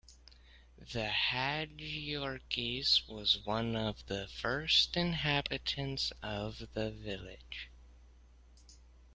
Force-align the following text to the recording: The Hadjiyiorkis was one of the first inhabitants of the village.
The 0.79 1.09
Hadjiyiorkis 1.31 3.07
was 3.07 3.37
one 3.45 3.75
of 3.75 4.03
the 4.07 4.27
first 4.27 4.97
inhabitants 4.97 6.11
of 6.23 6.69
the 6.73 6.89
village. 6.89 7.69